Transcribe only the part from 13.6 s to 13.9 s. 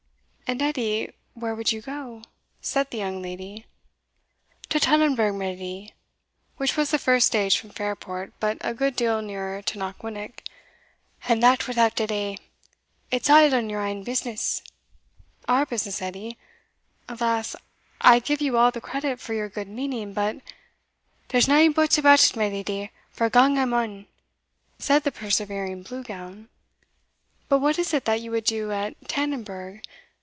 your